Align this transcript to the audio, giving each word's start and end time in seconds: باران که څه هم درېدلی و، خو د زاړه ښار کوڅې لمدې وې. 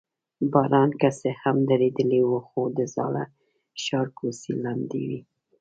باران 0.51 0.89
که 0.99 1.09
څه 1.19 1.29
هم 1.41 1.57
درېدلی 1.69 2.21
و، 2.25 2.31
خو 2.47 2.61
د 2.77 2.79
زاړه 2.93 3.23
ښار 3.83 4.07
کوڅې 4.17 4.51
لمدې 4.63 5.01
وې. 5.09 5.21